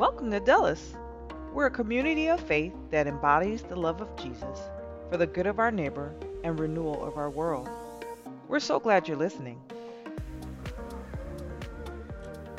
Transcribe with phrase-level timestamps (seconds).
[0.00, 0.94] Welcome to Dulles.
[1.52, 4.58] We're a community of faith that embodies the love of Jesus
[5.10, 7.68] for the good of our neighbor and renewal of our world.
[8.48, 9.60] We're so glad you're listening.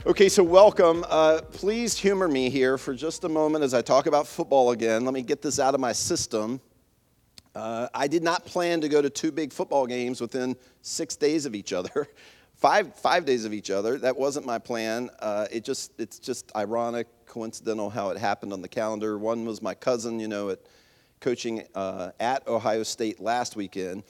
[0.06, 1.04] Okay, so welcome.
[1.10, 5.04] Uh, please humor me here for just a moment as I talk about football again.
[5.04, 6.62] Let me get this out of my system.
[7.56, 11.48] Uh, I did not plan to go to two big football games within six days
[11.48, 12.08] of each other.
[12.62, 13.98] five, five days of each other.
[13.98, 15.10] That wasn't my plan.
[15.20, 19.18] Uh, it just, it's just ironic, coincidental how it happened on the calendar.
[19.18, 20.60] One was my cousin, you know, at
[21.20, 24.04] coaching uh, at Ohio State last weekend.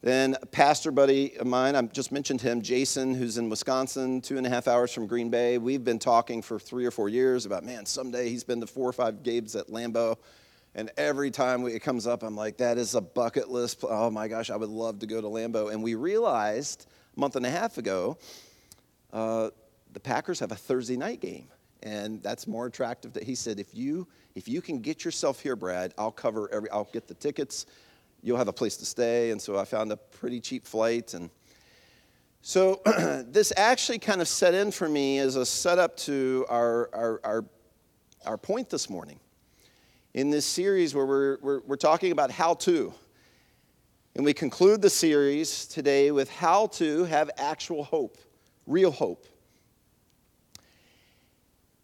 [0.00, 4.36] Then a pastor buddy of mine, I just mentioned him, Jason, who's in Wisconsin, two
[4.36, 5.58] and a half hours from Green Bay.
[5.58, 8.88] We've been talking for three or four years about, man, someday he's been to four
[8.88, 10.16] or five games at Lambeau.
[10.74, 13.84] And every time it comes up, I'm like, that is a bucket list.
[13.88, 15.70] Oh my gosh, I would love to go to Lambeau.
[15.70, 16.86] And we realized
[17.16, 18.18] a month and a half ago,
[19.12, 19.50] uh,
[19.92, 21.48] the Packers have a Thursday night game.
[21.82, 23.12] And that's more attractive.
[23.14, 26.70] To, he said, if you, if you can get yourself here, Brad, I'll cover every,
[26.70, 27.66] I'll get the tickets.
[28.22, 29.30] You'll have a place to stay.
[29.30, 31.14] And so I found a pretty cheap flight.
[31.14, 31.28] And
[32.40, 32.80] so
[33.26, 37.44] this actually kind of set in for me as a setup to our, our, our,
[38.24, 39.18] our point this morning
[40.14, 42.94] in this series where we're, we're, we're talking about how to.
[44.14, 48.18] And we conclude the series today with how to have actual hope,
[48.66, 49.26] real hope.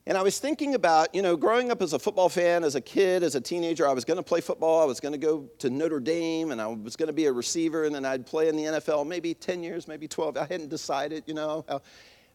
[0.07, 2.81] And I was thinking about, you know, growing up as a football fan, as a
[2.83, 4.83] kid, as a teenager, I was going to play football.
[4.83, 7.33] I was going to go to Notre Dame and I was going to be a
[7.33, 10.37] receiver and then I'd play in the NFL maybe 10 years, maybe 12.
[10.37, 11.65] I hadn't decided, you know.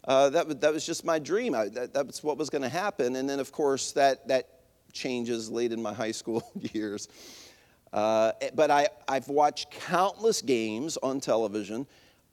[0.06, 1.56] Uh, that, that was just my dream.
[1.56, 3.16] I, that, that was what was going to happen.
[3.16, 4.50] And then, of course, that, that
[4.92, 7.08] changes late in my high school years.
[7.94, 11.88] Uh, but I, I've watched countless games on television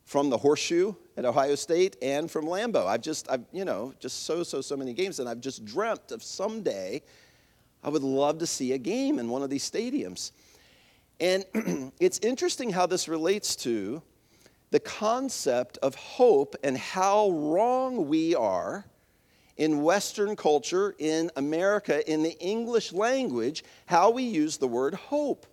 [0.05, 2.87] from the Horseshoe at Ohio State and from Lambeau.
[2.87, 5.21] I've just, I've, you know, just so, so, so many games.
[5.21, 7.03] And I've just dreamt of someday
[7.83, 10.33] I would love to see a game in one of these stadiums.
[11.19, 11.45] And
[12.01, 14.03] it's interesting how this relates to
[14.71, 18.85] the concept of hope and how wrong we are
[19.57, 25.47] in Western culture, in America, in the English language, how we use the word hope.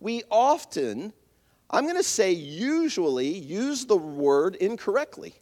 [0.00, 1.12] We often,
[1.70, 5.34] I'm going to say usually, use the word incorrectly.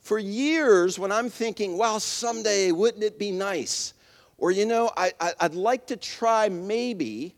[0.00, 3.94] For years, when I'm thinking, wow, someday wouldn't it be nice?
[4.36, 7.34] Or, you know, I, would like to try maybe,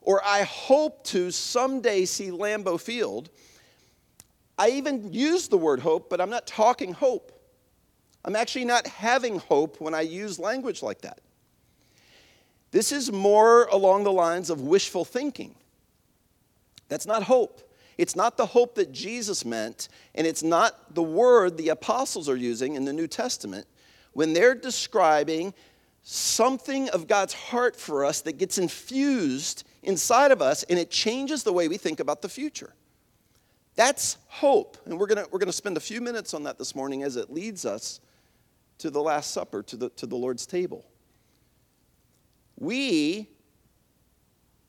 [0.00, 3.30] or I hope to someday see Lambeau Field.
[4.56, 7.32] I even use the word hope, but I'm not talking hope.
[8.24, 11.20] I'm actually not having hope when I use language like that.
[12.70, 15.54] This is more along the lines of wishful thinking.
[16.88, 17.62] That's not hope.
[17.96, 22.36] It's not the hope that Jesus meant, and it's not the word the apostles are
[22.36, 23.66] using in the New Testament
[24.12, 25.52] when they're describing
[26.02, 31.42] something of God's heart for us that gets infused inside of us and it changes
[31.42, 32.72] the way we think about the future.
[33.74, 34.76] That's hope.
[34.86, 37.30] And we're going we're to spend a few minutes on that this morning as it
[37.30, 38.00] leads us
[38.78, 40.84] to the Last Supper, to the, to the Lord's table.
[42.58, 43.28] We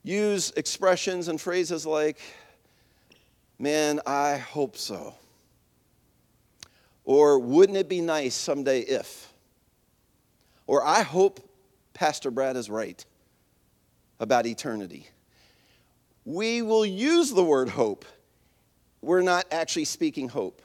[0.04, 2.20] use expressions and phrases like,
[3.58, 5.16] man, I hope so.
[7.04, 9.34] Or wouldn't it be nice someday if?
[10.68, 11.40] Or I hope
[11.94, 13.04] Pastor Brad is right
[14.20, 15.08] about eternity.
[16.26, 18.06] We will use the word hope.
[19.02, 20.62] We're not actually speaking hope.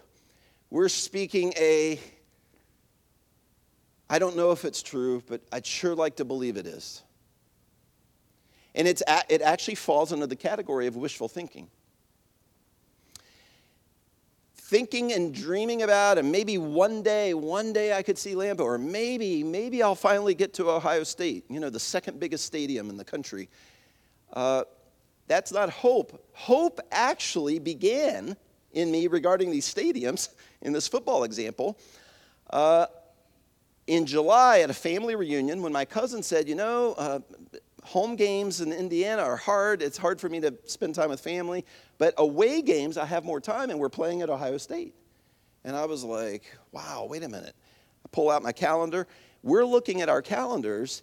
[0.69, 1.99] We're speaking a
[4.11, 7.03] I don't know if it's true, but I'd sure like to believe it is.
[8.75, 11.69] And it's, it actually falls under the category of wishful thinking.
[14.57, 18.79] Thinking and dreaming about, and maybe one day, one day I could see Lambeau, or
[18.79, 22.97] maybe, maybe I'll finally get to Ohio State, you know, the second biggest stadium in
[22.97, 23.49] the country.
[24.33, 24.65] Uh,
[25.29, 26.27] that's not hope.
[26.33, 28.37] Hope actually began
[28.73, 30.31] in me regarding these stadiums,
[30.63, 31.79] in this football example.
[32.51, 32.87] Uh,
[33.87, 37.21] in July at a family reunion when my cousin said, You know, uh,
[37.85, 39.83] home games in Indiana are hard.
[39.83, 41.65] It's hard for me to spend time with family.
[41.99, 44.95] But away games, I have more time, and we're playing at Ohio State.
[45.65, 47.55] And I was like, Wow, wait a minute.
[48.05, 49.07] I pull out my calendar.
[49.43, 51.03] We're looking at our calendars.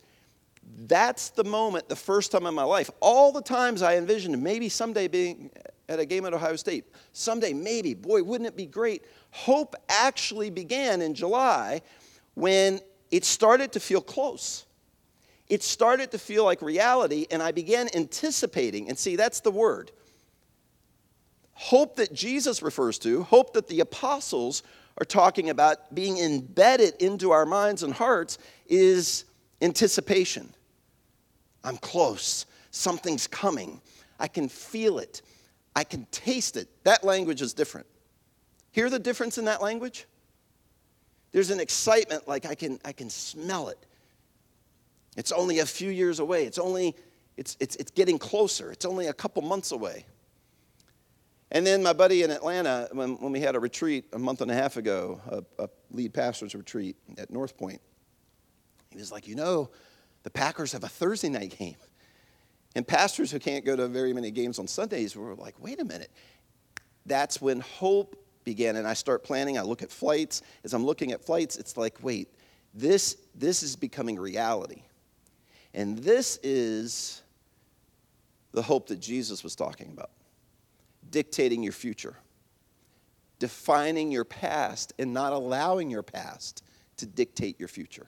[0.88, 2.90] That's the moment, the first time in my life.
[3.00, 5.52] All the times I envisioned maybe someday being
[5.90, 6.86] at a game at Ohio State.
[7.14, 7.94] Someday, maybe.
[7.94, 9.04] Boy, wouldn't it be great?
[9.32, 11.82] Hope actually began in July
[12.34, 12.80] when
[13.12, 14.66] it started to feel close.
[15.52, 18.88] It started to feel like reality, and I began anticipating.
[18.88, 19.92] And see, that's the word.
[21.52, 24.64] Hope that Jesus refers to, hope that the apostles
[24.98, 29.26] are talking about being embedded into our minds and hearts is
[29.62, 30.54] anticipation.
[31.66, 32.46] I'm close.
[32.72, 33.82] Something's coming.
[34.22, 35.22] I can feel it.
[35.76, 36.70] I can taste it.
[36.86, 37.88] That language is different.
[38.72, 40.08] Hear the difference in that language?
[41.34, 43.86] There's an excitement like I can, I can smell it.
[45.18, 46.46] It's only a few years away.
[46.46, 46.96] It's only,
[47.38, 48.72] it's, it's, it's getting closer.
[48.72, 50.06] It's only a couple months away.
[51.52, 54.50] And then my buddy in Atlanta, when, when we had a retreat a month and
[54.50, 57.82] a half ago, a, a lead pastor's retreat at North Point,
[58.90, 59.70] he was like, you know,
[60.24, 61.76] the Packers have a Thursday night game.
[62.74, 65.86] And pastors who can't go to very many games on Sundays were like, wait a
[65.86, 66.12] minute.
[67.06, 68.16] That's when hope
[68.46, 68.78] began.
[68.78, 69.58] And I start planning.
[69.58, 70.42] I look at flights.
[70.64, 72.30] As I'm looking at flights, it's like, wait,
[72.74, 74.84] this, this is becoming reality.
[75.74, 77.22] And this is
[78.52, 80.12] the hope that Jesus was talking about
[81.10, 82.16] dictating your future,
[83.40, 86.64] defining your past, and not allowing your past
[86.98, 88.08] to dictate your future,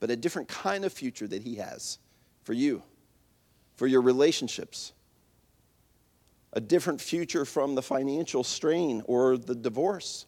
[0.00, 1.98] but a different kind of future that He has
[2.44, 2.82] for you,
[3.76, 4.92] for your relationships.
[6.54, 10.24] A different future from the financial strain or the divorce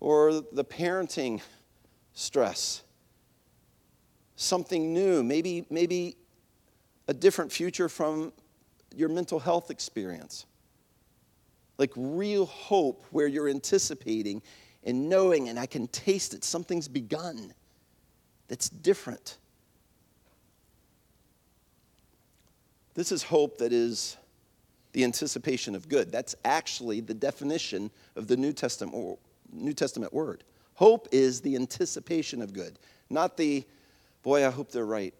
[0.00, 1.40] or the parenting
[2.12, 2.82] stress.
[4.36, 6.16] Something new, maybe, maybe
[7.08, 8.32] a different future from
[8.94, 10.46] your mental health experience
[11.78, 14.42] like real hope where you're anticipating
[14.84, 16.44] and knowing, and I can taste it.
[16.44, 17.52] Something's begun
[18.48, 19.38] that's different.
[22.94, 24.16] This is hope that is
[24.92, 26.10] the anticipation of good.
[26.10, 29.18] That's actually the definition of the New Testament,
[29.52, 30.44] New Testament word.
[30.74, 32.78] Hope is the anticipation of good,
[33.10, 33.64] not the,
[34.26, 35.14] boy, I hope they're right.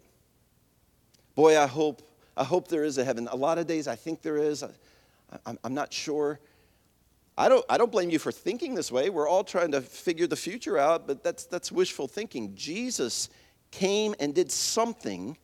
[1.37, 2.03] Boy, I hope,
[2.37, 3.29] I hope there is a heaven.
[3.31, 4.65] A lot of days I think there is.
[5.47, 6.41] I'm, I'm not sure.
[7.39, 9.09] I don't, I don't blame you for thinking this way.
[9.09, 12.57] We're all trying to figure the future out, but that's, that's wishful thinking.
[12.57, 13.31] Jesus
[13.71, 15.39] came and did something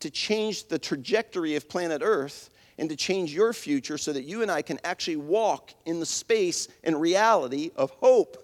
[0.00, 2.48] to change the trajectory of planet Earth
[2.78, 6.06] and to change your future so that you and I can actually walk in the
[6.06, 8.42] space and reality of hope.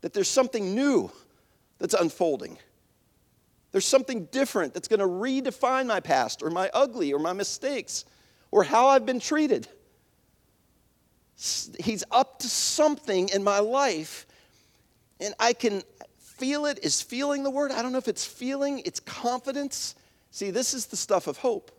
[0.00, 1.12] That there's something new
[1.78, 2.58] that's unfolding.
[3.70, 8.04] There's something different that's going to redefine my past or my ugly or my mistakes
[8.50, 9.68] or how I've been treated.
[11.36, 14.26] He's up to something in my life,
[15.20, 15.82] and I can
[16.18, 16.80] feel it.
[16.82, 17.70] Is feeling the word?
[17.70, 19.94] I don't know if it's feeling, it's confidence.
[20.30, 21.70] See, this is the stuff of hope.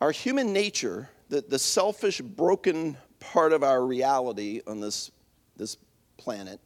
[0.00, 2.98] Our human nature, the, the selfish, broken
[3.32, 5.10] part of our reality on this,
[5.56, 5.76] this
[6.16, 6.60] planet,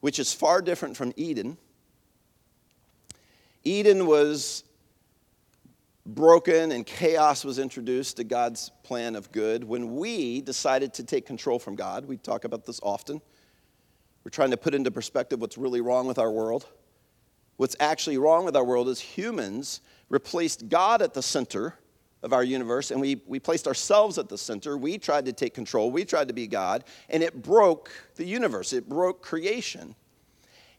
[0.00, 1.56] which is far different from Eden.
[3.64, 4.64] Eden was
[6.04, 9.64] broken and chaos was introduced to God's plan of good.
[9.64, 13.20] When we decided to take control from God, we talk about this often.
[14.22, 16.66] We're trying to put into perspective what's really wrong with our world.
[17.56, 19.80] What's actually wrong with our world is humans
[20.10, 21.74] replaced God at the center
[22.22, 24.76] of our universe and we, we placed ourselves at the center.
[24.76, 28.72] We tried to take control, we tried to be God, and it broke the universe,
[28.72, 29.94] it broke creation.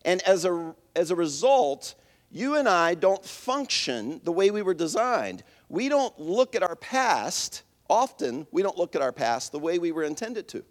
[0.04, 1.96] And as a, as a result,
[2.32, 5.44] you and I don't function the way we were designed.
[5.70, 9.80] We don't look at our past, often, we don't look at our past the way
[9.80, 10.64] we were intended to,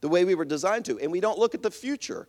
[0.00, 0.98] the way we were designed to.
[1.00, 2.28] And we don't look at the future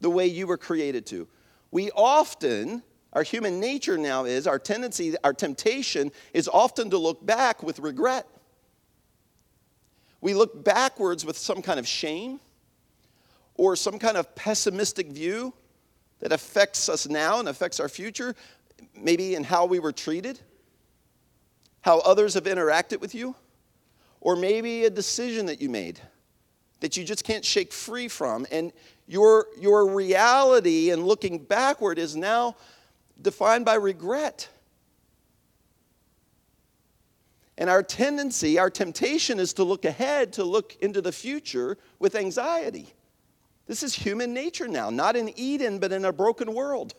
[0.00, 1.28] the way you were created to.
[1.70, 2.82] We often
[3.14, 7.78] our human nature now is, our tendency, our temptation is often to look back with
[7.78, 8.26] regret.
[10.20, 12.40] We look backwards with some kind of shame
[13.54, 15.54] or some kind of pessimistic view
[16.20, 18.34] that affects us now and affects our future,
[18.96, 20.40] maybe in how we were treated,
[21.82, 23.36] how others have interacted with you,
[24.20, 26.00] or maybe a decision that you made
[26.84, 28.46] that you just can't shake free from.
[28.52, 28.70] And
[29.06, 32.56] your, your reality and looking backward is now
[33.20, 34.48] defined by regret.
[37.56, 42.16] And our tendency, our temptation is to look ahead, to look into the future with
[42.16, 42.92] anxiety.
[43.66, 46.94] This is human nature now, not in Eden, but in a broken world.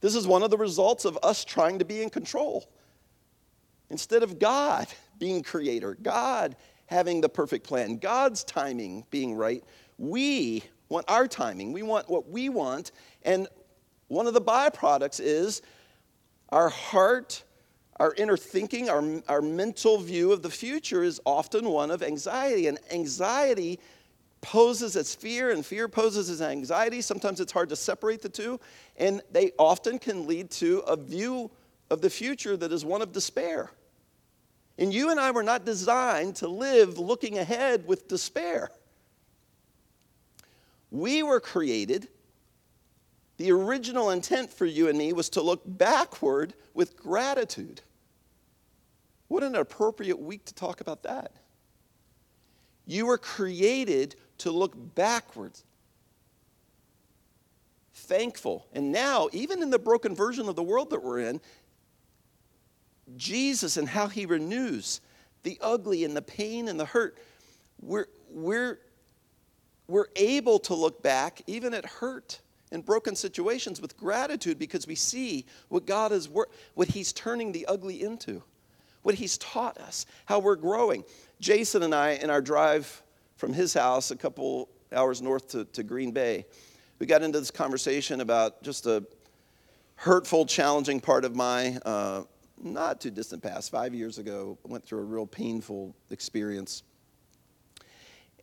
[0.00, 2.68] This is one of the results of us trying to be in control.
[3.90, 4.86] Instead of God
[5.18, 6.56] being creator, God
[6.86, 9.64] having the perfect plan, God's timing being right,
[9.98, 11.72] we want our timing.
[11.72, 13.48] We want what we want, and
[14.12, 15.62] one of the byproducts is
[16.50, 17.42] our heart,
[17.96, 22.66] our inner thinking, our, our mental view of the future is often one of anxiety.
[22.66, 23.80] And anxiety
[24.42, 27.00] poses as fear, and fear poses as anxiety.
[27.00, 28.60] Sometimes it's hard to separate the two.
[28.98, 31.50] And they often can lead to a view
[31.88, 33.70] of the future that is one of despair.
[34.76, 38.72] And you and I were not designed to live looking ahead with despair.
[40.90, 42.08] We were created,
[43.36, 47.80] the original intent for you and me was to look backward with gratitude.
[49.28, 51.32] What an appropriate week to talk about that.
[52.86, 55.64] You were created to look backwards,
[57.94, 58.66] thankful.
[58.72, 61.40] And now, even in the broken version of the world that we're in,
[63.16, 65.00] Jesus and how he renews
[65.42, 67.16] the ugly and the pain and the hurt,
[67.80, 68.80] we're, we're,
[69.88, 72.40] we're able to look back, even at hurt
[72.72, 77.66] and broken situations, with gratitude because we see what God is, what he's turning the
[77.66, 78.42] ugly into
[79.02, 81.04] what he's taught us, how we're growing.
[81.40, 83.02] Jason and I, in our drive
[83.36, 86.46] from his house a couple hours north to, to Green Bay,
[86.98, 89.04] we got into this conversation about just a
[89.96, 92.22] hurtful, challenging part of my uh,
[92.62, 93.70] not too distant past.
[93.70, 96.84] Five years ago, went through a real painful experience.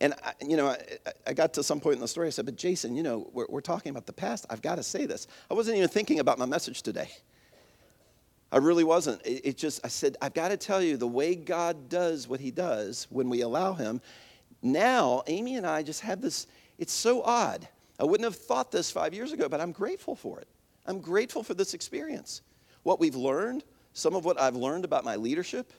[0.02, 0.78] And, I, you know, I,
[1.28, 3.48] I, got to some point in the story, I said, but Jason, you know, we're,
[3.50, 4.46] we're talking about the past.
[4.50, 5.28] I've got to say this.
[5.52, 7.10] I wasn't even thinking about my message today.
[8.52, 9.22] I really wasn't.
[9.26, 12.40] It, it, just, I said, I've got to tell you, the way God does what
[12.40, 14.02] he does when we allow him,
[14.62, 17.68] now Amy and I just have this, it's so odd.
[18.00, 20.48] I wouldn't have thought this five years ago, but I'm grateful for it.
[20.86, 22.42] I'm grateful for this experience.
[22.84, 23.64] What we've learned,
[23.94, 25.72] some of what I've learned about my leadership,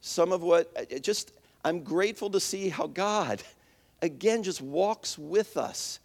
[0.00, 1.32] some of what, it just,
[1.66, 3.42] I'm grateful to see how God,
[4.00, 5.98] again, just walks with us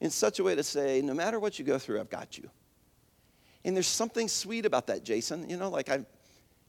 [0.00, 2.48] in such a way to say, no matter what you go through, I've got you.
[3.66, 5.50] And there's something sweet about that, Jason.
[5.50, 6.06] You know, like I,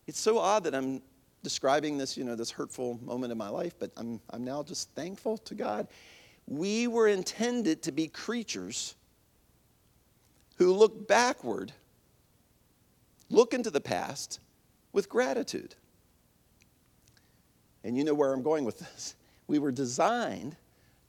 [0.06, 1.02] it's so odd that I'm
[1.44, 4.90] describing this, you know, this hurtful moment in my life, but I'm, I'm now just
[4.96, 5.88] thankful to God.
[6.46, 8.96] We were intended to be creatures
[10.58, 11.72] who look backward,
[13.30, 14.42] look into the past
[14.92, 15.76] with gratitude.
[17.84, 19.16] And you know where I'm going with this.
[19.48, 20.56] We were designed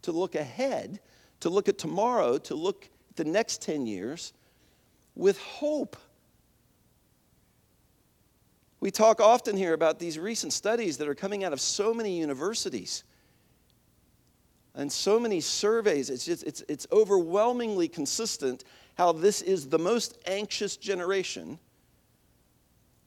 [0.03, 1.01] to look ahead,
[1.41, 4.33] to look at tomorrow, to look at the next 10 years
[5.15, 5.97] with hope.
[8.81, 12.19] We talk often here about these recent studies that are coming out of so many
[12.19, 13.05] universities
[14.75, 16.09] and so many surveys.
[16.09, 21.59] It's, just, it's, it's overwhelmingly consistent how this is the most anxious generation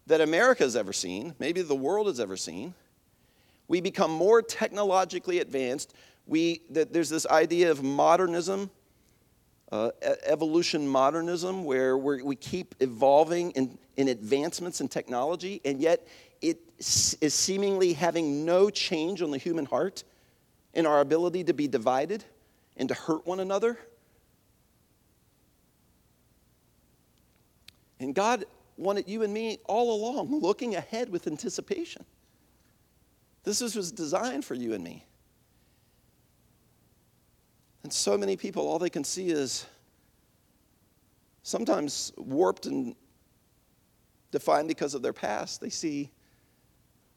[0.06, 2.74] that America has ever seen, maybe the world has ever seen.
[3.74, 5.96] We become more technologically advanced.
[6.28, 8.70] We, that there's this idea of modernism
[9.72, 9.90] uh,
[10.26, 16.08] evolution modernism, where we keep evolving in, in advancements in technology, and yet
[16.40, 20.04] it is seemingly having no change on the human heart
[20.76, 22.24] in our ability to be divided
[22.78, 23.80] and to hurt one another.
[28.00, 28.46] And God
[28.78, 32.06] wanted you and me all along looking ahead with anticipation.
[33.44, 35.06] This was designed for you and me.
[37.84, 39.66] And so many people, all they can see is
[41.44, 42.96] sometimes warped and
[44.32, 45.60] defined because of their past.
[45.60, 46.10] They see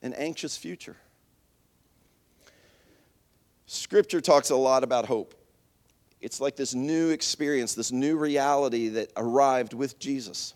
[0.03, 0.97] an anxious future.
[3.67, 5.35] Scripture talks a lot about hope.
[6.21, 10.55] It's like this new experience, this new reality that arrived with Jesus.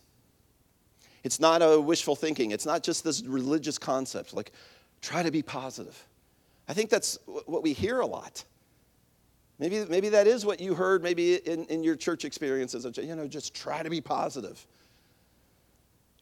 [1.22, 4.52] It's not a wishful thinking, it's not just this religious concept like,
[5.00, 6.06] try to be positive.
[6.68, 8.44] I think that's what we hear a lot.
[9.58, 12.86] Maybe, maybe that is what you heard maybe in, in your church experiences.
[12.96, 14.66] You know, just try to be positive.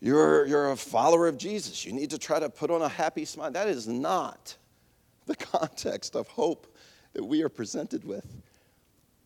[0.01, 1.85] You're, you're a follower of Jesus.
[1.85, 3.51] You need to try to put on a happy smile.
[3.51, 4.57] That is not
[5.27, 6.75] the context of hope
[7.13, 8.25] that we are presented with.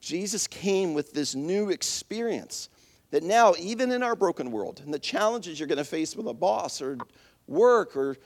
[0.01, 2.69] Jesus came with this new experience
[3.13, 6.27] that now, even in our broken world, and the challenges you're going to face with
[6.27, 6.99] a boss or
[7.47, 8.17] work or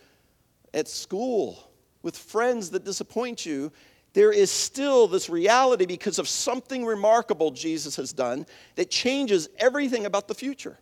[0.77, 1.71] at school,
[2.03, 3.73] with friends that disappoint you,
[4.13, 10.07] there is still this reality because of something remarkable Jesus has done that changes everything
[10.07, 10.79] about the future.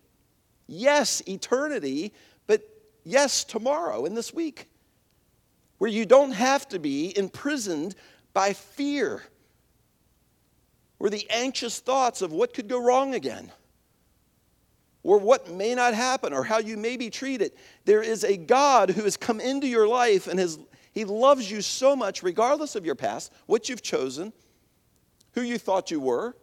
[0.67, 2.13] Yes, eternity,
[2.45, 2.61] but
[3.03, 4.69] yes, tomorrow and this week,
[5.77, 7.95] where you don't have to be imprisoned
[8.33, 9.23] by fear
[10.99, 13.51] or the anxious thoughts of what could go wrong again
[15.05, 17.51] or what may not happen or how you may be treated.
[17.85, 20.57] There is a God who has come into your life and has
[20.93, 24.33] he loves you so much, regardless of your past, what you've chosen,
[25.33, 26.35] who you thought you were.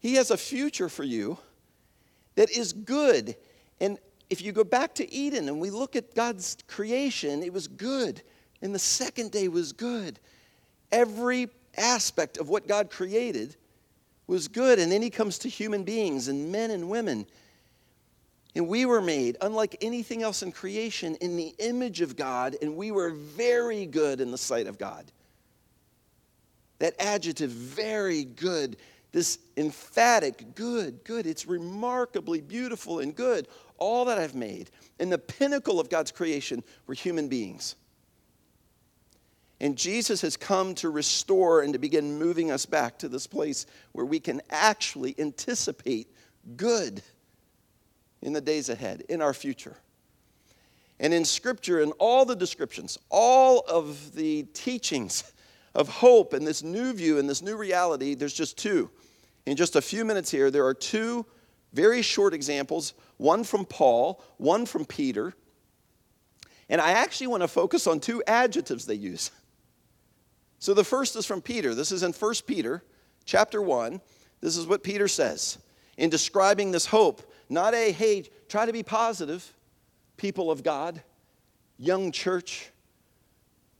[0.00, 1.38] He has a future for you
[2.34, 3.36] that is good.
[3.80, 7.68] And if you go back to Eden and we look at God's creation, it was
[7.68, 8.22] good.
[8.60, 10.18] And the second day was good.
[10.92, 13.56] Every aspect of what God created
[14.26, 14.78] was good.
[14.78, 17.26] And then he comes to human beings and men and women.
[18.54, 22.74] And we were made, unlike anything else in creation, in the image of God, and
[22.74, 25.04] we were very good in the sight of God.
[26.78, 28.78] That adjective, very good,
[29.12, 34.70] this emphatic, good, good, it's remarkably beautiful and good, all that I've made.
[34.98, 37.76] And the pinnacle of God's creation were human beings.
[39.60, 43.66] And Jesus has come to restore and to begin moving us back to this place
[43.92, 46.08] where we can actually anticipate
[46.56, 47.02] good
[48.20, 49.76] in the days ahead, in our future.
[51.00, 55.32] And in Scripture, in all the descriptions, all of the teachings
[55.74, 58.90] of hope and this new view and this new reality, there's just two.
[59.46, 61.24] In just a few minutes here, there are two
[61.72, 65.34] very short examples one from Paul, one from Peter.
[66.68, 69.30] And I actually want to focus on two adjectives they use.
[70.58, 71.74] So the first is from Peter.
[71.74, 72.82] This is in 1 Peter
[73.24, 74.00] chapter 1.
[74.40, 75.58] This is what Peter says
[75.96, 79.52] in describing this hope not a, hey, try to be positive,
[80.16, 81.00] people of God,
[81.78, 82.70] young church.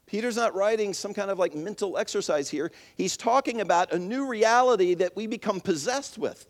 [0.07, 2.71] Peter's not writing some kind of like mental exercise here.
[2.97, 6.47] He's talking about a new reality that we become possessed with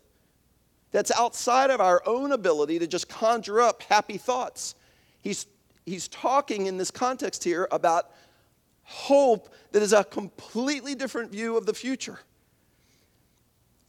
[0.91, 4.75] that's outside of our own ability to just conjure up happy thoughts.
[5.21, 5.47] He's,
[5.85, 8.11] he's talking in this context here about
[8.89, 12.19] hope that is a completely different view of the future.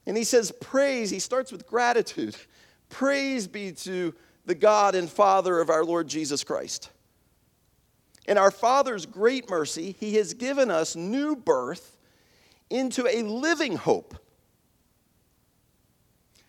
[0.06, 2.36] And he says, Praise, he starts with gratitude.
[2.88, 4.12] Praise be to
[4.44, 6.90] the God and Father of our Lord Jesus Christ.
[8.26, 11.96] In our Father's great mercy, He has given us new birth
[12.68, 14.14] into a living hope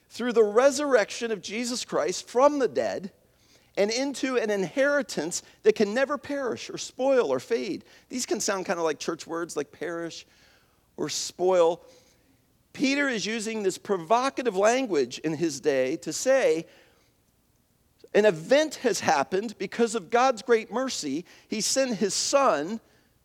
[0.09, 3.11] through the resurrection of Jesus Christ from the dead
[3.79, 7.85] and into an inheritance that can never perish or spoil or fade.
[8.09, 10.27] These can sound kind of like church words like perish
[10.97, 11.81] or spoil.
[12.73, 16.65] Peter is using this provocative language in his day to say,
[18.13, 21.23] an event has happened because of God's great mercy.
[21.47, 22.81] He sent his son.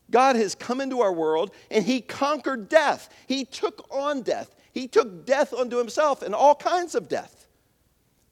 [0.08, 3.12] God has come into our world and he conquered death.
[3.26, 4.54] He took on death.
[4.72, 7.43] He took death unto himself and all kinds of death.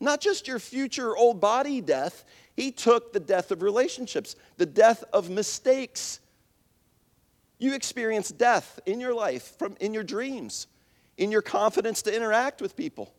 [0.03, 5.05] Not just your future old body death, he took the death of relationships, the death
[5.13, 6.21] of mistakes.
[7.59, 10.67] You experience death in your life from in your dreams
[11.17, 13.13] in your confidence to interact with people,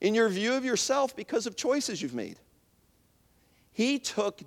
[0.00, 2.38] in your view of yourself because of choices you've made.
[3.72, 4.40] He took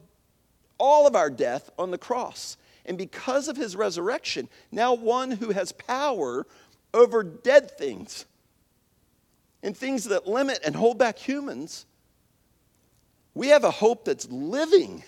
[0.78, 2.58] all of our death on the cross.
[2.86, 6.46] And because of his resurrection, now one who has power
[6.94, 8.26] over dead things
[9.68, 11.86] and things that limit and hold back humans,
[13.34, 15.04] we have a hope that's living,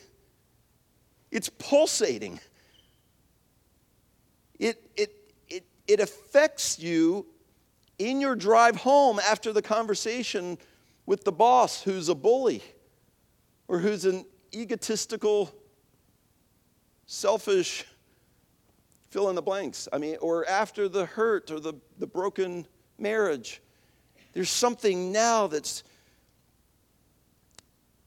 [1.32, 2.42] it's pulsating.
[4.60, 5.16] It, it,
[5.88, 7.26] it affects you
[8.00, 10.58] in your drive home after the conversation
[11.06, 12.62] with the boss who's a bully
[13.70, 15.56] or who's an egotistical,
[17.06, 17.86] selfish,
[19.10, 19.88] fill in the blanks.
[19.94, 22.68] I mean, or after the hurt or the, the broken
[22.98, 23.62] marriage.
[24.34, 25.84] There's something now that's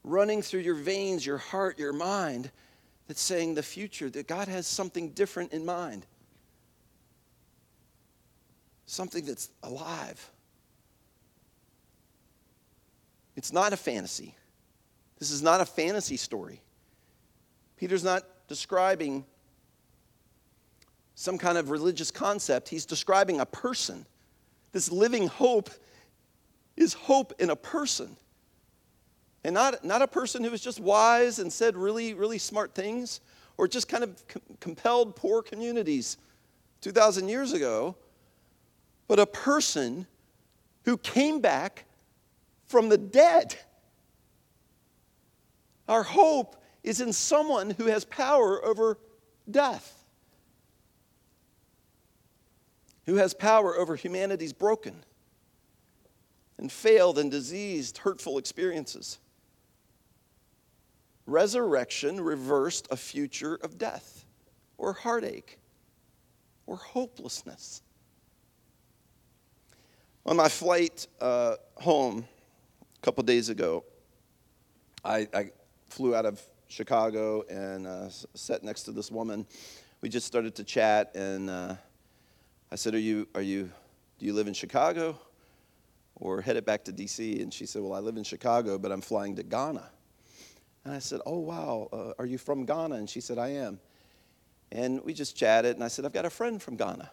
[0.03, 2.51] running through your veins, your heart, your mind,
[3.07, 6.05] that's saying the future, that God has something different in mind
[8.93, 10.29] something that's alive.
[13.35, 14.35] It's not a fantasy.
[15.19, 16.61] This is not a fantasy story.
[17.77, 19.25] Peter's not describing
[21.15, 24.05] some kind of religious concept, he's describing a person.
[24.71, 25.69] This living hope
[26.75, 28.15] is hope in a person.
[29.43, 33.19] And not, not a person who was just wise and said really, really smart things
[33.57, 34.23] or just kind of
[34.59, 36.17] compelled poor communities
[36.81, 37.95] 2,000 years ago,
[39.07, 40.07] but a person
[40.85, 41.85] who came back
[42.67, 43.55] from the dead.
[45.87, 48.97] Our hope is in someone who has power over
[49.49, 50.03] death,
[53.05, 55.03] who has power over humanity's broken
[56.57, 59.19] and failed and diseased, hurtful experiences.
[61.25, 64.25] Resurrection reversed a future of death
[64.77, 65.57] or heartache
[66.65, 67.81] or hopelessness.
[70.25, 72.25] On my flight uh, home
[72.97, 73.83] a couple days ago,
[75.03, 75.51] I, I,
[75.89, 79.45] flew out of Chicago and uh, sat next to this woman.
[80.01, 81.75] We just started to chat, and uh,
[82.71, 83.27] I said, "Are you?
[83.35, 83.69] Are you?
[84.17, 85.19] Do you live in Chicago,
[86.15, 89.01] or headed back to D.C.?" And she said, "Well, I live in Chicago, but I'm
[89.01, 89.89] flying to Ghana."
[90.85, 93.79] And I said, "Oh wow, uh, are you from Ghana?" And she said, "I am."
[94.71, 97.11] And we just chatted, and I said, "I've got a friend from Ghana."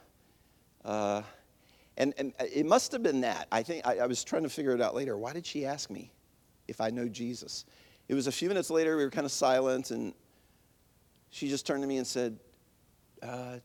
[0.84, 1.22] Uh,
[1.96, 3.46] and, and it must have been that.
[3.52, 5.18] I think I, I was trying to figure it out later.
[5.18, 6.10] Why did she ask me
[6.70, 7.66] if I know Jesus.
[8.08, 10.14] It was a few minutes later, we were kind of silent, and
[11.30, 12.38] she just turned to me and said,
[13.22, 13.56] uh,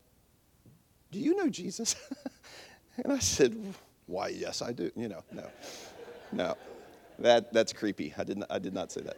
[1.12, 1.94] Do you know Jesus?
[3.02, 3.56] and I said,
[4.06, 4.90] Why, yes, I do.
[4.96, 5.50] You know, no,
[6.32, 6.56] no.
[7.18, 8.12] That, that's creepy.
[8.16, 9.16] I did, not, I did not say that.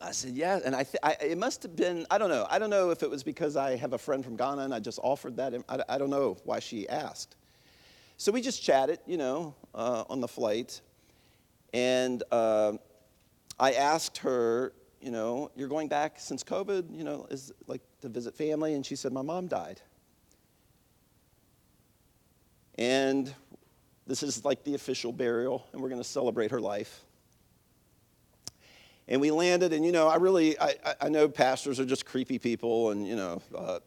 [0.00, 0.60] I said, yeah.
[0.64, 2.46] And I, th- I, it must have been, I don't know.
[2.48, 4.80] I don't know if it was because I have a friend from Ghana and I
[4.80, 5.52] just offered that.
[5.68, 7.36] I, I don't know why she asked.
[8.16, 10.80] So we just chatted, you know, uh, on the flight.
[11.74, 12.74] And uh,
[13.58, 18.08] I asked her, you know, you're going back since COVID, you know, is like to
[18.08, 18.74] visit family?
[18.74, 19.80] And she said, my mom died.
[22.76, 23.34] And
[24.10, 27.04] this is like the official burial, and we're going to celebrate her life.
[29.06, 32.40] And we landed, and you know, I really, I, I know pastors are just creepy
[32.40, 33.78] people, and you know, uh,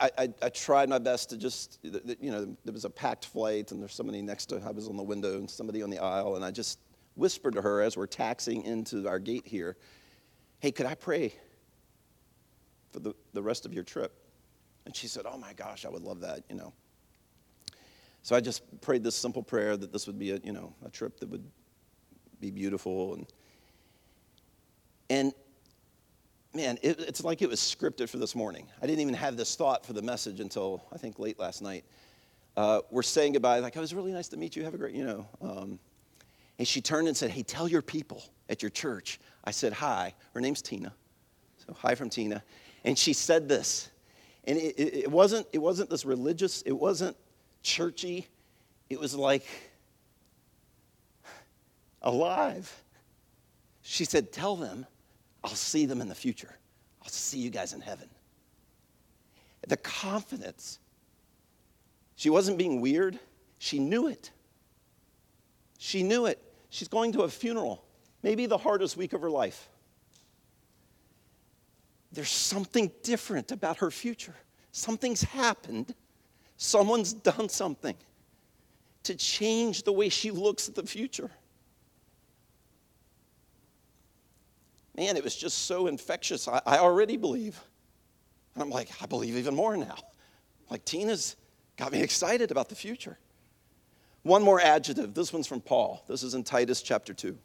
[0.00, 3.70] I, I, I, tried my best to just, you know, there was a packed flight,
[3.70, 6.34] and there's somebody next to, I was on the window, and somebody on the aisle,
[6.34, 6.80] and I just
[7.14, 9.76] whispered to her as we're taxiing into our gate here,
[10.58, 11.32] hey, could I pray
[12.90, 14.12] for the, the rest of your trip?
[14.86, 16.72] And she said, oh my gosh, I would love that, you know.
[18.26, 20.90] So I just prayed this simple prayer that this would be a, you know, a
[20.90, 21.48] trip that would
[22.40, 23.26] be beautiful and
[25.08, 25.32] and
[26.52, 28.66] man, it, it's like it was scripted for this morning.
[28.82, 31.84] I didn't even have this thought for the message until I think late last night.
[32.56, 34.64] Uh, we're saying goodbye, like, oh, it was really nice to meet you.
[34.64, 35.28] Have a great, you know.
[35.40, 35.78] Um,
[36.58, 39.20] and she turned and said, hey, tell your people at your church.
[39.44, 40.14] I said, hi.
[40.34, 40.92] Her name's Tina.
[41.64, 42.42] So, hi from Tina.
[42.82, 43.88] And she said this.
[44.48, 47.16] And it, it, it wasn't, it wasn't this religious, it wasn't
[47.66, 48.28] churchy.
[48.88, 49.44] It was like
[52.00, 52.72] alive.
[53.82, 54.86] She said, tell them
[55.44, 56.56] I'll see them in the future.
[57.02, 58.08] I'll see you guys in heaven.
[59.68, 60.78] The confidence.
[62.14, 63.18] She wasn't being weird,
[63.58, 64.30] she knew it.
[65.78, 66.40] She knew it.
[66.70, 67.84] She's going to a funeral,
[68.22, 69.68] maybe the hardest week of her life.
[72.12, 74.36] There's something different about her future.
[74.72, 75.94] Something's happened.
[76.56, 77.96] Someone's done something
[79.04, 81.30] to change the way she looks at the future.
[84.96, 86.48] man, it was just so infectious.
[86.48, 87.60] I, I already believe.
[88.54, 89.96] And I'm like, I believe even more now.
[90.70, 91.36] Like, Tina's
[91.76, 93.18] got me excited about the future.
[94.22, 95.14] One more adjective.
[95.14, 96.02] This one's from Paul.
[96.08, 97.36] This is in Titus chapter 2.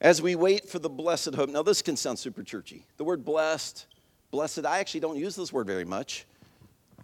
[0.00, 1.50] As we wait for the blessed hope.
[1.50, 2.84] Now, this can sound super churchy.
[2.96, 3.86] The word blessed,
[4.30, 6.26] blessed, I actually don't use this word very much.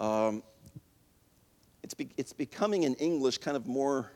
[0.00, 0.42] Um,
[1.82, 4.10] it's, be, it's becoming in English kind of more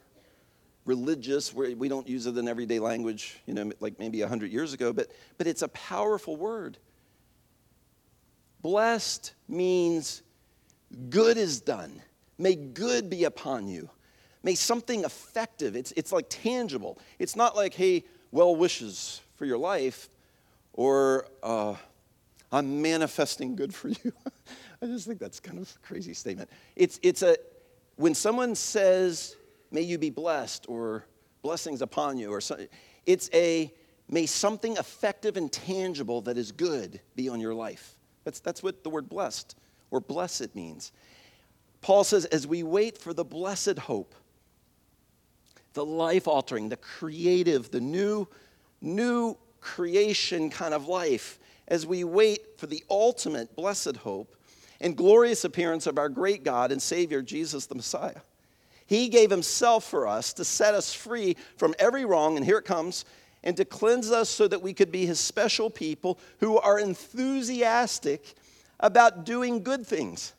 [0.85, 4.93] religious, we don't use it in everyday language, you know, like maybe 100 years ago,
[4.93, 6.79] but, but it's a powerful word.
[8.61, 10.23] Blessed means
[11.11, 12.03] good is done.
[12.39, 13.89] May good be upon you.
[14.43, 16.99] May something effective, it's, it's like tangible.
[17.19, 20.11] It's not like, hey, well wishes for your life,
[20.75, 21.77] or uh,
[22.53, 24.13] I'm manifesting good for you.
[24.85, 26.51] I just think that's kind of a crazy statement.
[26.77, 27.37] It's, it's a,
[27.97, 29.35] when someone says,
[29.71, 31.07] may you be blessed or
[31.43, 32.69] blessings upon you or something.
[33.07, 33.73] It's a
[34.11, 37.95] may something effective and tangible that is good be on your life.
[38.25, 39.57] That's, that's what the word blessed
[39.91, 40.93] or blessed means.
[41.81, 44.15] Paul says, as we wait for the blessed hope,
[45.73, 48.29] the life altering, the creative, the new,
[48.83, 54.37] new creation kind of life, as we wait for the ultimate blessed hope
[54.81, 58.21] and glorious appearance of our great God and Savior, Jesus the Messiah.
[58.87, 62.65] He gave himself for us to set us free from every wrong, and here it
[62.65, 63.05] comes,
[63.43, 68.35] and to cleanse us so that we could be his special people who are enthusiastic
[68.81, 70.35] about doing good things.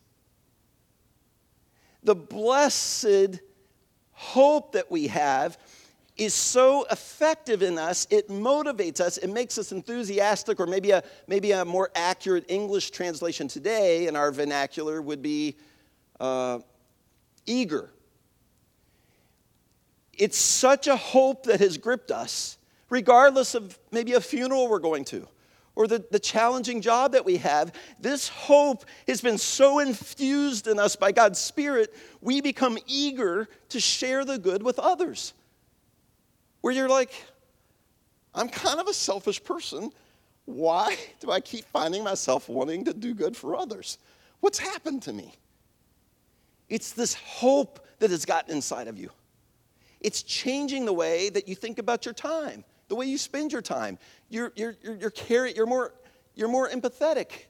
[2.04, 3.40] The blessed
[4.12, 5.58] hope that we have
[6.18, 11.04] is so effective in us, it motivates us, it makes us enthusiastic, or maybe a,
[11.28, 15.56] maybe a more accurate English translation today in our vernacular would be
[16.20, 16.60] uh,
[17.46, 17.92] eager
[20.18, 22.58] it's such a hope that has gripped us,
[22.90, 25.28] regardless of maybe a funeral we're going to
[25.78, 27.74] or the, the challenging job that we have.
[28.00, 33.80] This hope has been so infused in us by God's Spirit, we become eager to
[33.80, 35.34] share the good with others.
[36.66, 37.14] Where you're like,
[38.34, 39.92] I'm kind of a selfish person.
[40.46, 44.00] Why do I keep finding myself wanting to do good for others?
[44.40, 45.36] What's happened to me?
[46.68, 49.12] It's this hope that has gotten inside of you.
[50.02, 53.62] It's changing the way that you think about your time, the way you spend your
[53.62, 54.00] time.
[54.30, 55.94] You're, you're, you're, you're, you're, more,
[56.34, 57.46] you're more empathetic.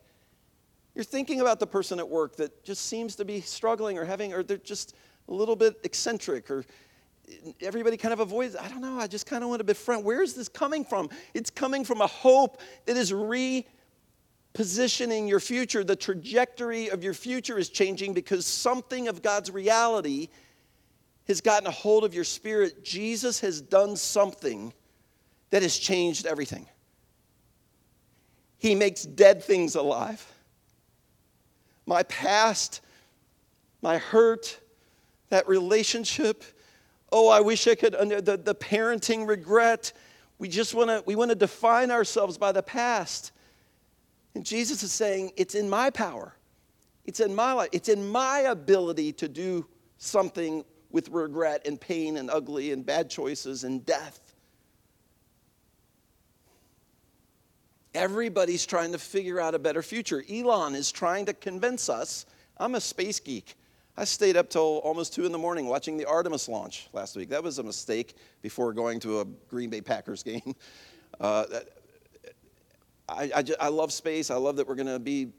[0.94, 4.34] You're thinking about the person at work that just seems to be struggling or having,
[4.34, 4.94] or they're just
[5.30, 6.66] a little bit eccentric, or
[7.62, 10.04] everybody kind of avoids, I don't know, I just kind of want to befriend.
[10.04, 11.10] Where is this coming from?
[11.34, 15.84] It's coming from a hope that is repositioning your future.
[15.84, 20.30] The trajectory of your future is changing because something of God's reality
[21.28, 22.84] has gotten a hold of your spirit.
[22.84, 24.74] Jesus has done something
[25.50, 26.68] that has changed everything.
[28.58, 30.26] He makes dead things alive.
[31.86, 32.82] My past,
[33.82, 34.60] my hurt,
[35.30, 36.44] that relationship,
[37.16, 39.94] oh, I wish I could, uh, the, the parenting regret.
[40.38, 43.32] We just want to we want to define ourselves by the past.
[44.36, 46.36] And Jesus is saying, it's in my power.
[47.06, 47.70] It's in my life.
[47.72, 49.66] It's in my ability to do
[49.98, 54.20] something with regret and pain and ugly and bad choices and death.
[57.94, 60.22] Everybody's trying to figure out a better future.
[60.30, 62.26] Elon is trying to convince us.
[62.58, 63.56] I'm a space geek.
[63.98, 67.30] I stayed up till almost 2 in the morning watching the Artemis launch last week.
[67.30, 70.56] That was a mistake before going to a Green Bay Packers game.
[71.18, 71.46] Uh,
[73.08, 74.30] I, I, just, I love space.
[74.30, 75.30] I love that we're going to be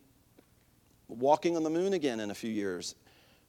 [1.06, 2.94] walking on the moon again in a few years.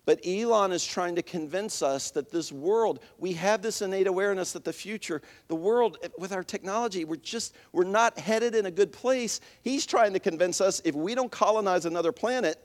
[0.03, 4.51] But Elon is trying to convince us that this world, we have this innate awareness
[4.51, 8.71] that the future, the world, with our technology, we're just, we're not headed in a
[8.71, 9.39] good place.
[9.61, 12.61] He's trying to convince us if we don't colonize another planet,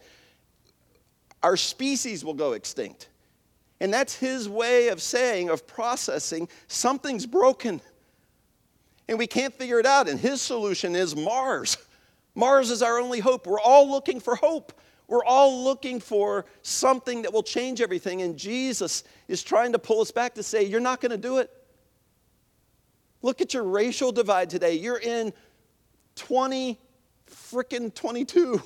[1.42, 3.09] our species will go extinct.
[3.81, 7.81] And that's his way of saying, of processing, something's broken.
[9.09, 10.09] And we can't figure it out.
[10.09, 11.76] And his solution is Mars.
[12.35, 13.46] Mars is our only hope.
[13.46, 14.72] We're all looking for hope.
[15.09, 18.22] We're all looking for something that will change everything.
[18.22, 21.38] And Jesus is trying to pull us back to say, You're not going to do
[21.38, 21.50] it.
[23.20, 24.74] Look at your racial divide today.
[24.74, 25.33] You're in
[26.16, 26.81] 20
[27.28, 28.62] freaking 22.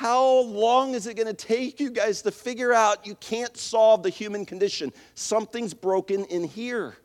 [0.00, 4.02] How long is it going to take you guys to figure out you can't solve
[4.02, 4.94] the human condition?
[5.14, 6.96] Something's broken in here.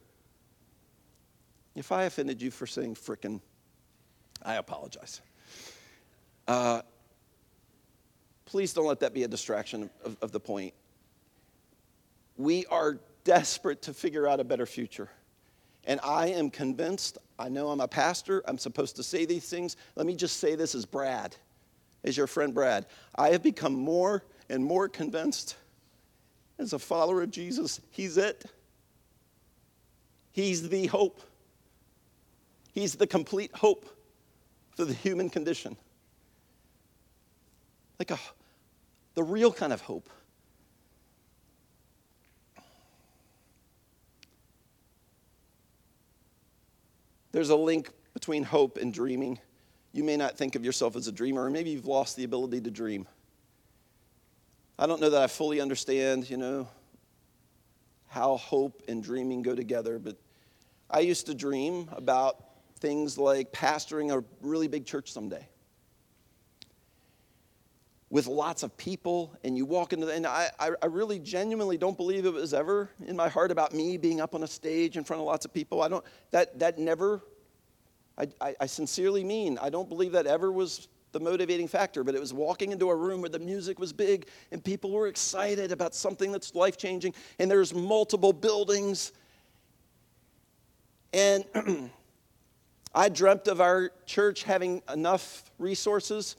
[1.76, 3.42] If I offended you for saying frickin',
[4.42, 5.20] I apologize.
[6.48, 6.84] Uh,
[8.46, 10.74] please don't let that be a distraction of, of the point.
[12.38, 15.10] We are desperate to figure out a better future.
[15.84, 19.76] And I am convinced, I know I'm a pastor, I'm supposed to say these things.
[19.98, 21.36] Let me just say this as Brad
[22.06, 22.86] as your friend Brad.
[23.16, 25.58] I have become more and more convinced
[26.58, 28.46] as a follower of Jesus, He's it.
[30.32, 31.22] He's the hope.
[32.74, 33.86] He's the complete hope
[34.76, 35.78] for the human condition.
[38.00, 38.20] Like a,
[39.16, 40.10] the real kind of hope.
[47.32, 49.40] There's a link between hope and dreaming
[49.96, 52.60] you may not think of yourself as a dreamer, or maybe you've lost the ability
[52.60, 53.08] to dream.
[54.78, 56.68] I don't know that I fully understand, you know,
[58.10, 60.18] how hope and dreaming go together, but
[60.90, 62.44] I used to dream about
[62.80, 65.48] things like pastoring a really big church someday
[68.10, 71.96] with lots of people and you walk into the, and I, I really genuinely don't
[71.96, 75.06] believe it was ever in my heart about me being up on a stage in
[75.06, 77.24] front of lots of people i don't that that never
[78.18, 82.14] I, I, I sincerely mean, I don't believe that ever was the motivating factor, but
[82.14, 85.72] it was walking into a room where the music was big and people were excited
[85.72, 89.14] about something that's life changing, and there's multiple buildings.
[91.14, 91.46] And
[92.96, 96.36] I dreamt of our church having enough resources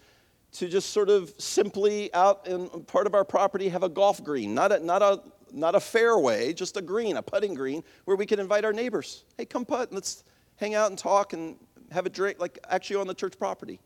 [0.53, 4.55] to just sort of simply out in part of our property have a golf green,
[4.55, 5.21] not a, not a,
[5.53, 9.25] not a fairway, just a green, a putting green, where we could invite our neighbors.
[9.37, 10.25] Hey, come putt, let's
[10.57, 11.57] hang out and talk and
[11.93, 13.81] have a drink, like actually on the church property.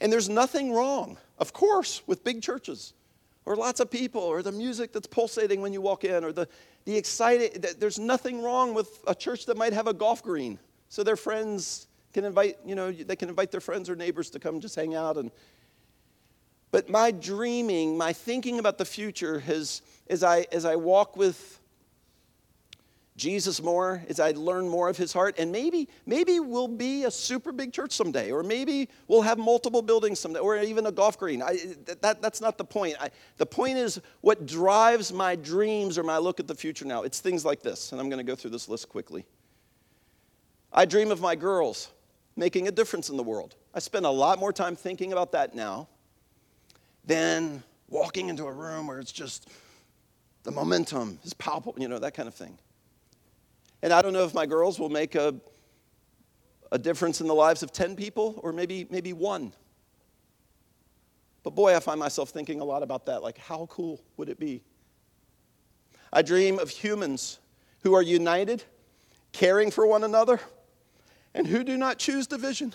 [0.00, 2.94] And there's nothing wrong, of course, with big churches
[3.44, 6.48] or lots of people or the music that's pulsating when you walk in or the,
[6.84, 7.62] the excited.
[7.78, 10.58] There's nothing wrong with a church that might have a golf green
[10.88, 14.38] so their friends can invite, you know, they can invite their friends or neighbors to
[14.38, 15.16] come just hang out.
[15.16, 15.30] And,
[16.70, 21.59] but my dreaming, my thinking about the future has, as I, as I walk with
[23.20, 25.38] Jesus more as I learn more of his heart.
[25.38, 29.82] And maybe, maybe we'll be a super big church someday, or maybe we'll have multiple
[29.82, 31.42] buildings someday, or even a golf green.
[31.42, 31.58] I,
[32.00, 32.96] that, that's not the point.
[32.98, 37.02] I, the point is what drives my dreams or my look at the future now.
[37.02, 39.26] It's things like this, and I'm going to go through this list quickly.
[40.72, 41.90] I dream of my girls
[42.36, 43.54] making a difference in the world.
[43.74, 45.88] I spend a lot more time thinking about that now
[47.04, 49.50] than walking into a room where it's just
[50.44, 52.56] the momentum is palpable, you know, that kind of thing.
[53.82, 55.34] And I don't know if my girls will make a,
[56.70, 59.52] a difference in the lives of 10 people or maybe, maybe one.
[61.42, 63.22] But boy, I find myself thinking a lot about that.
[63.22, 64.62] Like, how cool would it be?
[66.12, 67.38] I dream of humans
[67.82, 68.62] who are united,
[69.32, 70.40] caring for one another,
[71.34, 72.74] and who do not choose division.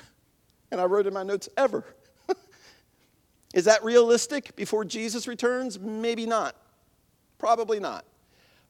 [0.71, 1.83] And I wrote in my notes, ever.
[3.53, 5.79] Is that realistic before Jesus returns?
[5.79, 6.55] Maybe not.
[7.37, 8.05] Probably not.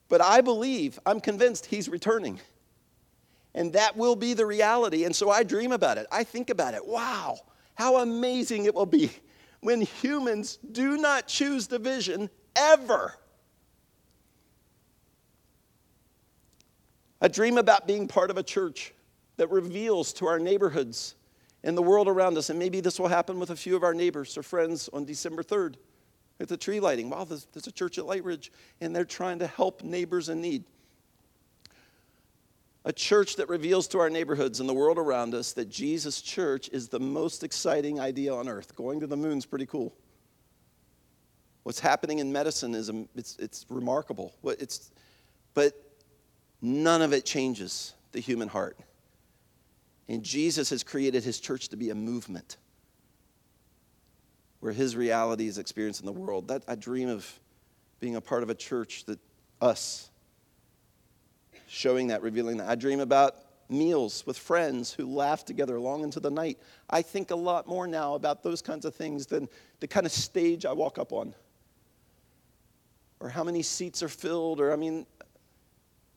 [0.08, 2.40] But I believe, I'm convinced he's returning.
[3.54, 5.04] And that will be the reality.
[5.04, 6.06] And so I dream about it.
[6.12, 6.86] I think about it.
[6.86, 7.38] Wow,
[7.74, 9.10] how amazing it will be
[9.60, 13.14] when humans do not choose division ever.
[17.20, 18.92] I dream about being part of a church
[19.38, 21.14] that reveals to our neighborhoods
[21.64, 23.94] and the world around us, and maybe this will happen with a few of our
[23.94, 25.76] neighbors or friends on December 3rd
[26.40, 27.10] at the tree lighting.
[27.10, 30.64] Wow, there's, there's a church at Lightridge, and they're trying to help neighbors in need.
[32.84, 36.68] A church that reveals to our neighborhoods and the world around us that Jesus' church
[36.72, 38.76] is the most exciting idea on earth.
[38.76, 39.92] Going to the moon's pretty cool.
[41.64, 44.32] What's happening in medicine is it's, it's remarkable.
[44.44, 44.92] It's,
[45.52, 45.72] but
[46.62, 48.78] none of it changes the human heart.
[50.08, 52.56] And Jesus has created his church to be a movement
[54.60, 56.48] where his reality is experienced in the world.
[56.48, 57.40] That I dream of
[58.00, 59.18] being a part of a church that
[59.60, 60.10] us
[61.66, 62.68] showing that, revealing that.
[62.68, 63.34] I dream about
[63.68, 66.58] meals with friends who laugh together long into the night.
[66.88, 69.48] I think a lot more now about those kinds of things than
[69.80, 71.34] the kind of stage I walk up on.
[73.18, 75.06] Or how many seats are filled, or I mean,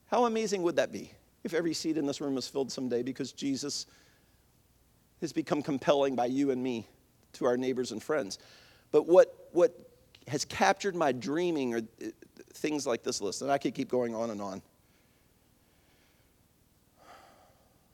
[0.06, 1.12] how amazing would that be
[1.44, 3.86] if every seat in this room was filled someday because Jesus
[5.20, 6.86] has become compelling by you and me
[7.34, 8.38] to our neighbors and friends?
[8.92, 9.72] But what, what
[10.28, 11.82] has captured my dreaming are
[12.54, 14.62] things like this list, and I could keep going on and on.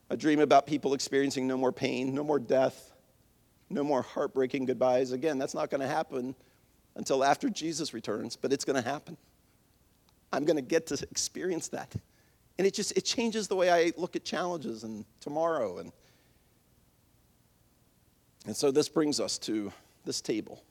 [0.09, 2.93] I dream about people experiencing no more pain, no more death,
[3.69, 5.11] no more heartbreaking goodbyes.
[5.11, 6.33] Again, that's not going to happen
[6.95, 9.17] until after Jesus returns, but it's going to happen.
[10.31, 11.93] I'm going to get to experience that.
[12.57, 15.91] And it just it changes the way I look at challenges and tomorrow and
[18.47, 19.71] and so this brings us to
[20.05, 20.63] this table.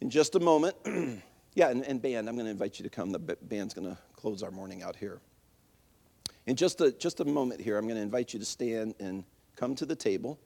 [0.00, 0.74] In just a moment,
[1.54, 3.12] yeah, and, and band, I'm going to invite you to come.
[3.12, 5.20] The band's going to close our morning out here.
[6.46, 9.24] In just a, just a moment here, I'm going to invite you to stand and
[9.56, 10.38] come to the table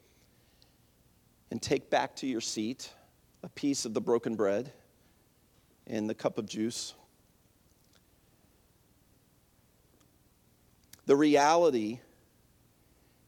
[1.52, 2.90] and take back to your seat
[3.44, 4.72] a piece of the broken bread
[5.86, 6.94] and the cup of juice.
[11.06, 12.00] The reality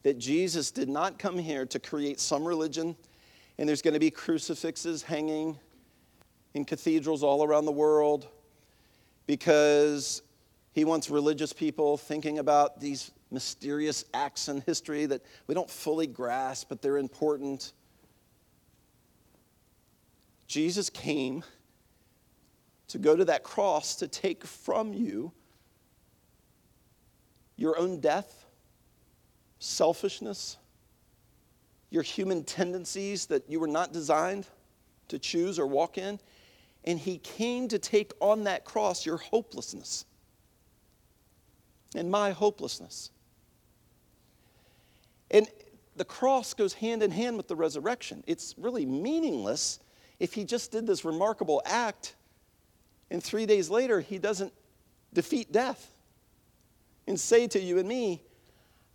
[0.03, 2.95] that Jesus did not come here to create some religion
[3.57, 5.57] and there's going to be crucifixes hanging
[6.53, 8.27] in cathedrals all around the world
[9.25, 10.21] because
[10.73, 16.07] he wants religious people thinking about these mysterious acts in history that we don't fully
[16.07, 17.73] grasp, but they're important.
[20.47, 21.43] Jesus came
[22.87, 25.31] to go to that cross to take from you
[27.57, 28.45] your own death,
[29.59, 30.57] selfishness,
[31.89, 34.47] your human tendencies that you were not designed
[35.07, 36.19] to choose or walk in.
[36.83, 40.05] And he came to take on that cross your hopelessness
[41.95, 43.11] and my hopelessness.
[45.31, 45.47] And
[45.95, 48.23] the cross goes hand in hand with the resurrection.
[48.27, 49.79] It's really meaningless
[50.19, 52.15] if he just did this remarkable act
[53.09, 54.53] and three days later he doesn't
[55.13, 55.93] defeat death
[57.07, 58.21] and say to you and me,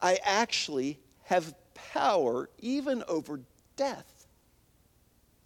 [0.02, 3.40] I actually have power even over
[3.76, 4.26] death.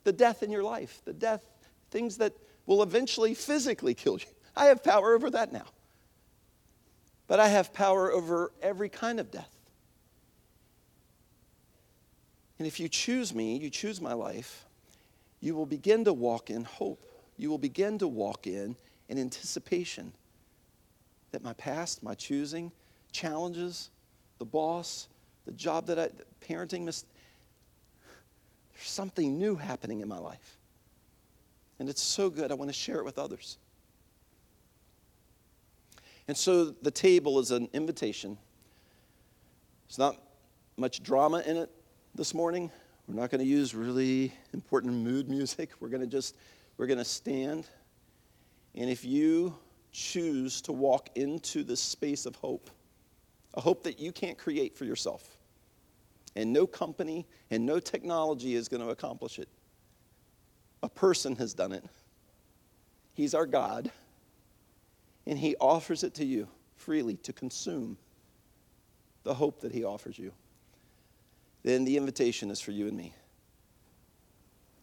[0.02, 1.46] The death in your life, the death,
[1.90, 2.32] things that
[2.64, 4.26] will eventually physically kill you.
[4.56, 5.66] I have power over that now
[7.26, 9.50] but I have power over every kind of death.
[12.58, 14.64] And if you choose me, you choose my life,
[15.40, 17.04] you will begin to walk in hope.
[17.36, 18.76] You will begin to walk in
[19.10, 20.12] an anticipation
[21.32, 22.72] that my past, my choosing,
[23.12, 23.90] challenges,
[24.38, 25.08] the boss,
[25.44, 26.08] the job that I,
[26.44, 27.04] parenting, mis-
[28.74, 30.58] there's something new happening in my life.
[31.78, 33.58] And it's so good, I want to share it with others.
[36.28, 38.36] And so the table is an invitation.
[39.88, 40.16] It's not
[40.76, 41.70] much drama in it
[42.14, 42.70] this morning.
[43.06, 45.70] We're not going to use really important mood music.
[45.80, 46.34] We're going to just
[46.76, 47.68] we're going to stand.
[48.74, 49.54] And if you
[49.92, 52.68] choose to walk into this space of hope,
[53.56, 55.36] a hope that you can't create for yourself,
[56.34, 59.48] and no company and no technology is going to accomplish it.
[60.82, 61.84] A person has done it.
[63.14, 63.90] He's our God
[65.26, 67.96] and He offers it to you freely to consume
[69.24, 70.32] the hope that He offers you,
[71.62, 73.12] then the invitation is for you and me.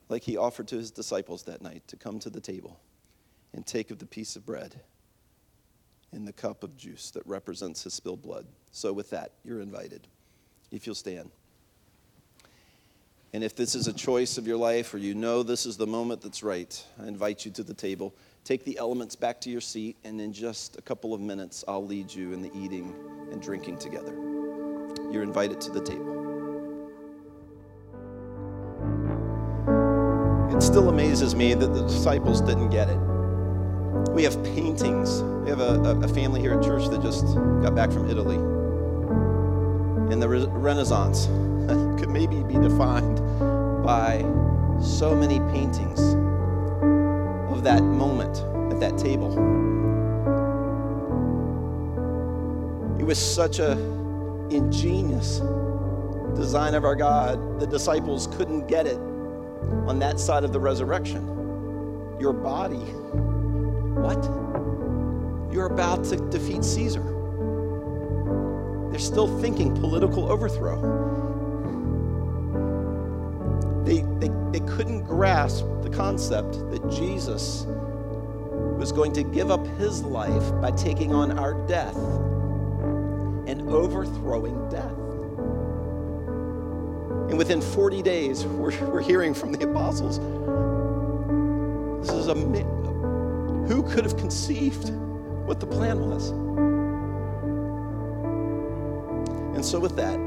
[0.10, 2.80] Like He offered to His disciples that night to come to the table
[3.54, 4.82] and take of the piece of bread
[6.14, 8.46] and the cup of juice that represents his spilled blood.
[8.72, 10.08] So, with that, you're invited.
[10.72, 11.32] If you'll stand.
[13.34, 15.88] And if this is a choice of your life or you know this is the
[15.88, 18.14] moment that's right, I invite you to the table.
[18.44, 21.86] Take the elements back to your seat, and in just a couple of minutes, I'll
[21.86, 22.94] lead you in the eating
[23.32, 24.14] and drinking together.
[25.12, 26.14] You're invited to the table.
[30.56, 33.13] It still amazes me that the disciples didn't get it.
[34.10, 35.22] We have paintings.
[35.44, 37.26] We have a, a family here at church that just
[37.62, 38.36] got back from Italy.
[40.12, 41.26] And the Renaissance
[42.00, 43.18] could maybe be defined
[43.84, 44.22] by
[44.82, 46.00] so many paintings
[47.52, 48.38] of that moment
[48.74, 49.32] at that table.
[53.00, 53.72] It was such a
[54.50, 55.40] ingenious
[56.36, 57.60] design of our God.
[57.60, 58.98] The disciples couldn't get it
[59.88, 61.28] on that side of the resurrection.
[62.20, 62.86] Your body,
[64.04, 65.54] what?
[65.54, 67.04] You're about to defeat Caesar.
[68.90, 71.02] They're still thinking political overthrow.
[73.86, 77.66] They, they, they couldn't grasp the concept that Jesus
[78.78, 81.96] was going to give up his life by taking on our death
[83.48, 84.92] and overthrowing death.
[87.30, 90.20] And within 40 days, we're, we're hearing from the apostles
[92.06, 92.36] this is a
[93.68, 94.90] who could have conceived
[95.46, 96.32] what the plan was?
[99.56, 100.20] And so, with that,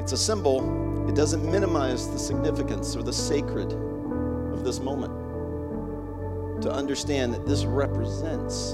[0.00, 1.08] it's a symbol.
[1.08, 5.12] It doesn't minimize the significance or the sacred of this moment.
[6.62, 8.72] To understand that this represents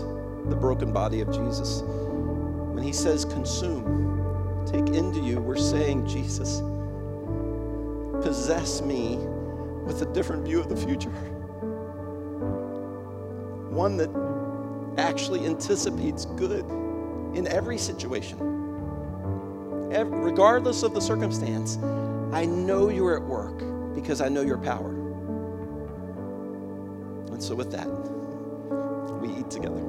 [0.49, 1.83] the broken body of Jesus.
[1.83, 6.63] When he says consume, take into you, we're saying, Jesus,
[8.23, 9.17] possess me
[9.85, 11.13] with a different view of the future.
[13.75, 14.11] One that
[14.97, 16.65] actually anticipates good
[17.37, 18.55] in every situation
[20.03, 21.79] regardless of the circumstance,
[22.33, 23.63] I know you're at work
[23.95, 24.91] because I know your power.
[27.31, 27.89] And so, with that,
[29.21, 29.83] we eat together.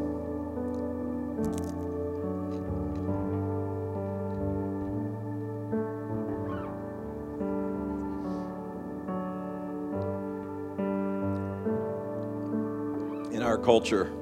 [13.65, 14.13] Culture,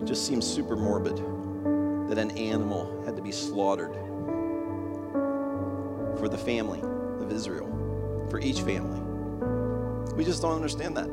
[0.00, 1.18] it just seems super morbid
[2.08, 3.92] that an animal had to be slaughtered
[6.18, 6.80] for the family
[7.22, 7.66] of Israel,
[8.30, 8.98] for each family.
[10.14, 11.08] We just don't understand that.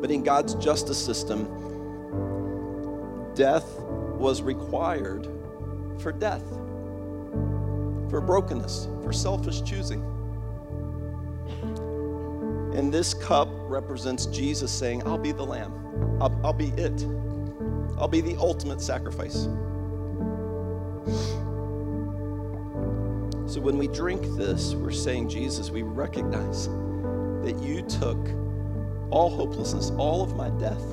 [0.00, 1.46] But in God's justice system,
[3.34, 5.26] death was required
[5.98, 6.48] for death,
[8.08, 10.00] for brokenness, for selfish choosing.
[12.78, 15.72] And this cup represents Jesus saying, I'll be the lamb,
[16.20, 17.04] I'll, I'll be it.
[17.98, 19.48] I'll be the ultimate sacrifice.
[23.52, 28.18] So when we drink this, we're saying, Jesus, we recognize that you took
[29.10, 30.84] all hopelessness, all of my death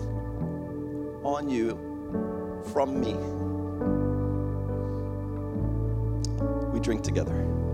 [1.23, 1.77] on you
[2.73, 3.13] from me.
[6.73, 7.64] We drink together.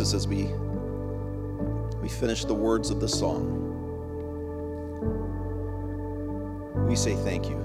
[0.00, 0.44] Jesus as we
[2.00, 3.58] we finish the words of the song.
[6.88, 7.60] We say thank you.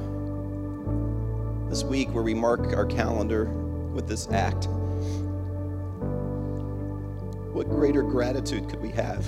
[1.69, 4.67] This week where we mark our calendar with this act,
[7.53, 9.25] what greater gratitude could we have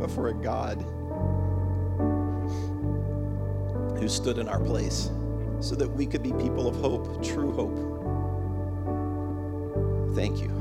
[0.00, 0.78] but for a God
[4.00, 5.12] who stood in our place
[5.60, 7.78] so that we could be people of hope, true hope.
[10.16, 10.51] Thank you.